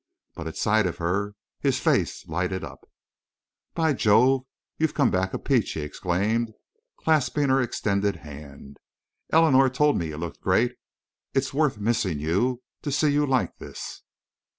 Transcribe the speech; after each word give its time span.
But 0.33 0.47
at 0.47 0.57
sight 0.57 0.87
of 0.87 0.97
her 0.97 1.35
his 1.59 1.79
face 1.79 2.27
lighted 2.27 2.63
up. 2.63 2.89
"By 3.75 3.93
Jove! 3.93 4.39
but 4.41 4.45
you've 4.79 4.93
come 4.95 5.11
back 5.11 5.31
a 5.31 5.37
peach!" 5.37 5.73
he 5.73 5.81
exclaimed, 5.81 6.53
clasping 6.97 7.49
her 7.49 7.61
extended 7.61 8.15
hand. 8.15 8.77
"Eleanor 9.29 9.69
told 9.69 9.99
me 9.99 10.07
you 10.07 10.17
looked 10.17 10.41
great. 10.41 10.73
It's 11.35 11.53
worth 11.53 11.77
missing 11.77 12.19
you 12.19 12.63
to 12.81 12.91
see 12.91 13.11
you 13.13 13.27
like 13.27 13.57
this." 13.59 14.01